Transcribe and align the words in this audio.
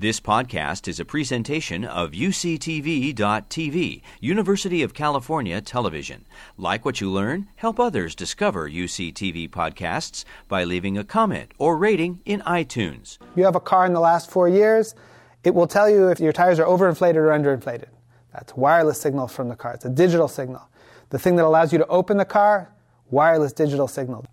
This 0.00 0.20
podcast 0.20 0.86
is 0.86 1.00
a 1.00 1.04
presentation 1.04 1.84
of 1.84 2.12
UCTV.tv, 2.12 4.02
University 4.20 4.82
of 4.84 4.94
California 4.94 5.60
Television. 5.60 6.24
Like 6.56 6.84
what 6.84 7.00
you 7.00 7.10
learn, 7.10 7.48
help 7.56 7.80
others 7.80 8.14
discover 8.14 8.70
UCTV 8.70 9.50
podcasts 9.50 10.24
by 10.46 10.62
leaving 10.62 10.96
a 10.96 11.02
comment 11.02 11.50
or 11.58 11.76
rating 11.76 12.20
in 12.24 12.42
iTunes. 12.42 13.18
You 13.34 13.42
have 13.42 13.56
a 13.56 13.60
car 13.60 13.86
in 13.86 13.92
the 13.92 13.98
last 13.98 14.30
four 14.30 14.48
years, 14.48 14.94
it 15.42 15.52
will 15.52 15.66
tell 15.66 15.90
you 15.90 16.10
if 16.10 16.20
your 16.20 16.32
tires 16.32 16.60
are 16.60 16.66
overinflated 16.66 17.16
or 17.16 17.30
underinflated. 17.30 17.88
That's 18.32 18.56
wireless 18.56 19.00
signal 19.00 19.26
from 19.26 19.48
the 19.48 19.56
car. 19.56 19.74
It's 19.74 19.84
a 19.84 19.90
digital 19.90 20.28
signal. 20.28 20.62
The 21.10 21.18
thing 21.18 21.34
that 21.34 21.44
allows 21.44 21.72
you 21.72 21.78
to 21.78 21.86
open 21.88 22.18
the 22.18 22.24
car, 22.24 22.72
wireless 23.10 23.52
digital 23.52 23.88
signal. 23.88 24.24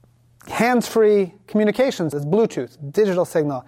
Hands 0.47 0.87
free 0.87 1.33
communications 1.47 2.13
is 2.13 2.23
Bluetooth, 2.23 2.77
digital 2.91 3.25
signal. 3.25 3.65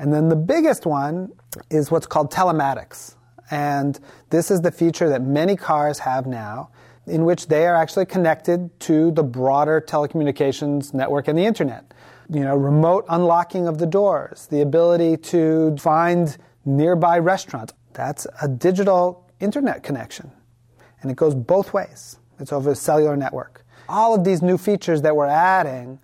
And 0.00 0.14
then 0.14 0.30
the 0.30 0.36
biggest 0.36 0.86
one 0.86 1.30
is 1.68 1.90
what's 1.90 2.06
called 2.06 2.32
telematics. 2.32 3.16
And 3.50 4.00
this 4.30 4.50
is 4.50 4.62
the 4.62 4.72
feature 4.72 5.10
that 5.10 5.20
many 5.20 5.56
cars 5.56 5.98
have 5.98 6.26
now, 6.26 6.70
in 7.06 7.26
which 7.26 7.48
they 7.48 7.66
are 7.66 7.76
actually 7.76 8.06
connected 8.06 8.80
to 8.80 9.10
the 9.10 9.22
broader 9.22 9.78
telecommunications 9.86 10.94
network 10.94 11.28
and 11.28 11.36
the 11.36 11.44
internet. 11.44 11.92
You 12.30 12.40
know, 12.40 12.56
remote 12.56 13.04
unlocking 13.10 13.68
of 13.68 13.76
the 13.76 13.84
doors, 13.84 14.46
the 14.46 14.62
ability 14.62 15.18
to 15.18 15.76
find 15.76 16.34
nearby 16.64 17.18
restaurants. 17.18 17.74
That's 17.92 18.26
a 18.40 18.48
digital 18.48 19.30
internet 19.38 19.82
connection. 19.82 20.32
And 21.02 21.10
it 21.10 21.18
goes 21.18 21.34
both 21.34 21.74
ways. 21.74 22.16
It's 22.38 22.54
over 22.54 22.70
a 22.70 22.74
cellular 22.74 23.18
network. 23.18 23.66
All 23.86 24.14
of 24.14 24.24
these 24.24 24.40
new 24.40 24.56
features 24.56 25.02
that 25.02 25.14
we're 25.14 25.26
adding 25.26 25.98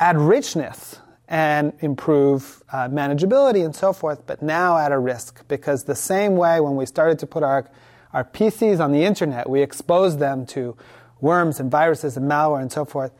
add 0.00 0.18
richness 0.18 0.96
and 1.32 1.72
improve 1.80 2.62
uh, 2.72 2.88
manageability 2.88 3.64
and 3.64 3.74
so 3.74 3.90
forth, 3.94 4.26
but 4.26 4.42
now 4.42 4.76
at 4.76 4.92
a 4.92 4.98
risk 4.98 5.48
because 5.48 5.84
the 5.84 5.94
same 5.94 6.36
way 6.36 6.60
when 6.60 6.76
we 6.76 6.84
started 6.84 7.18
to 7.18 7.26
put 7.26 7.42
our, 7.42 7.66
our 8.12 8.22
PCs 8.22 8.80
on 8.80 8.92
the 8.92 9.02
internet, 9.02 9.48
we 9.48 9.62
exposed 9.62 10.18
them 10.18 10.44
to 10.44 10.76
worms 11.22 11.58
and 11.58 11.70
viruses 11.70 12.18
and 12.18 12.30
malware 12.30 12.60
and 12.60 12.70
so 12.70 12.84
forth. 12.84 13.12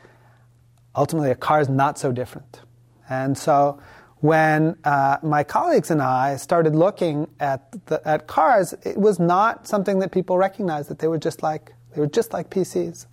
Ultimately, 0.95 1.31
a 1.31 1.35
car 1.35 1.63
is 1.63 1.71
not 1.71 1.99
so 1.99 2.13
different. 2.13 2.61
And 3.09 3.39
so 3.39 3.81
when 4.17 4.77
uh, 4.85 5.17
my 5.23 5.43
colleagues 5.43 5.91
and 5.91 6.03
I 6.03 6.37
started 6.37 6.77
looking 6.77 7.31
at, 7.41 7.87
the, 7.87 8.07
at 8.07 8.27
cars, 8.27 8.75
it 8.83 8.99
was 8.99 9.19
not 9.19 9.67
something 9.67 10.01
that 10.01 10.13
people 10.13 10.37
recognized 10.37 10.91
that 10.91 10.99
they 10.99 11.09
were 11.09 11.19
just 11.19 11.43
like, 11.43 11.73
they 11.95 12.01
were 12.03 12.07
just 12.07 12.35
like 12.35 12.51
PCs. 12.51 13.07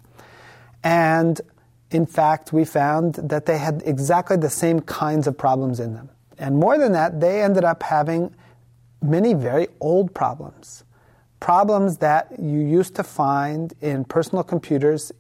And 0.83 1.39
in 1.91 2.05
fact, 2.05 2.53
we 2.53 2.65
found 2.65 3.15
that 3.15 3.45
they 3.45 3.57
had 3.57 3.81
exactly 3.85 4.37
the 4.37 4.49
same 4.49 4.79
kinds 4.79 5.27
of 5.27 5.37
problems 5.37 5.79
in 5.79 5.93
them. 5.93 6.09
And 6.37 6.57
more 6.57 6.77
than 6.77 6.91
that, 6.93 7.19
they 7.19 7.41
ended 7.41 7.63
up 7.63 7.83
having 7.83 8.33
many 9.01 9.33
very 9.33 9.67
old 9.79 10.13
problems. 10.13 10.83
Problems 11.39 11.97
that 11.97 12.39
you 12.39 12.59
used 12.59 12.95
to 12.95 13.03
find 13.03 13.73
in 13.81 14.05
personal 14.05 14.43
computers 14.43 15.11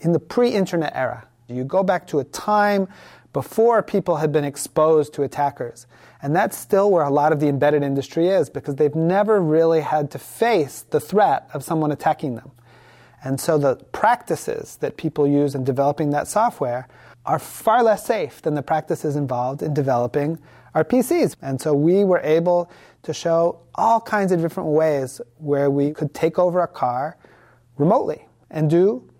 in 0.00 0.12
the 0.12 0.18
pre 0.18 0.50
internet 0.50 0.92
era. 0.94 1.28
You 1.48 1.64
go 1.64 1.82
back 1.82 2.06
to 2.08 2.18
a 2.18 2.24
time 2.24 2.88
before 3.32 3.82
people 3.82 4.16
had 4.16 4.32
been 4.32 4.44
exposed 4.44 5.12
to 5.14 5.22
attackers. 5.22 5.86
And 6.22 6.34
that's 6.34 6.56
still 6.56 6.90
where 6.90 7.04
a 7.04 7.10
lot 7.10 7.32
of 7.32 7.40
the 7.40 7.48
embedded 7.48 7.82
industry 7.82 8.28
is 8.28 8.48
because 8.48 8.76
they've 8.76 8.94
never 8.94 9.40
really 9.40 9.82
had 9.82 10.10
to 10.12 10.18
face 10.18 10.82
the 10.88 11.00
threat 11.00 11.48
of 11.52 11.62
someone 11.62 11.92
attacking 11.92 12.36
them. 12.36 12.52
And 13.24 13.40
so 13.40 13.56
the 13.56 13.76
practices 13.92 14.76
that 14.76 14.98
people 14.98 15.26
use 15.26 15.54
in 15.54 15.64
developing 15.64 16.10
that 16.10 16.28
software 16.28 16.86
are 17.24 17.38
far 17.38 17.82
less 17.82 18.04
safe 18.04 18.42
than 18.42 18.54
the 18.54 18.62
practices 18.62 19.16
involved 19.16 19.62
in 19.62 19.72
developing 19.72 20.38
our 20.74 20.84
PCs. 20.84 21.36
And 21.40 21.58
so 21.58 21.72
we 21.72 22.04
were 22.04 22.20
able 22.20 22.70
to 23.02 23.14
show 23.14 23.60
all 23.74 23.98
kinds 23.98 24.30
of 24.30 24.42
different 24.42 24.68
ways 24.68 25.22
where 25.38 25.70
we 25.70 25.92
could 25.92 26.12
take 26.12 26.38
over 26.38 26.60
a 26.62 26.68
car 26.68 27.16
remotely 27.78 28.28
and 28.50 28.68
do 28.68 29.10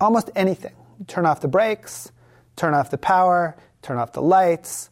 almost 0.00 0.30
anything. 0.34 0.74
Turn 1.06 1.26
off 1.26 1.40
the 1.40 1.48
brakes, 1.48 2.12
turn 2.56 2.72
off 2.72 2.90
the 2.90 2.98
power, 2.98 3.56
turn 3.82 3.98
off 3.98 4.12
the 4.12 4.22
lights, 4.22 4.88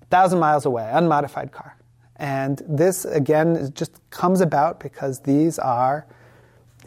a 0.00 0.06
thousand 0.06 0.38
miles 0.38 0.64
away, 0.64 0.88
unmodified 0.90 1.52
car. 1.52 1.76
And 2.16 2.62
this 2.66 3.04
again 3.04 3.70
just 3.74 4.00
comes 4.10 4.40
about 4.40 4.80
because 4.80 5.20
these 5.20 5.58
are 5.58 6.06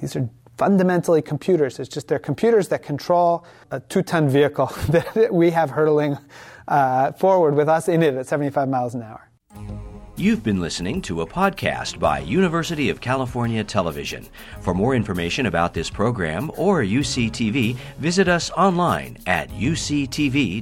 these 0.02 0.16
are 0.16 0.30
fundamentally 0.58 1.22
computers. 1.22 1.80
It's 1.80 1.90
just 1.90 2.08
they're 2.08 2.20
computers 2.20 2.68
that 2.68 2.84
control 2.84 3.46
a 3.72 3.80
two 3.80 4.02
ton 4.02 4.28
vehicle 4.30 4.68
that 4.90 5.34
we 5.34 5.52
have 5.52 5.70
hurtling 5.70 6.18
uh, 6.68 7.14
forward 7.14 7.56
with 7.56 7.70
us 7.70 7.88
in 7.88 8.04
it 8.04 8.16
at 8.16 8.28
75 8.28 8.68
miles 8.68 8.94
an 8.96 9.04
hour. 9.04 9.30
You've 10.18 10.44
been 10.44 10.60
listening 10.60 11.02
to 11.04 11.22
a 11.22 11.26
podcast 11.26 11.98
by 11.98 12.20
University 12.20 12.90
of 12.90 13.02
California 13.02 13.64
Television. 13.64 14.28
For 14.60 14.74
more 14.76 14.94
information 14.94 15.48
about 15.48 15.74
this 15.74 15.90
program 15.90 16.52
or 16.58 16.82
UCTV, 16.84 17.76
visit 17.98 18.28
us 18.28 18.52
online 18.52 19.18
at 19.26 19.50
uctv.tv. 19.50 20.62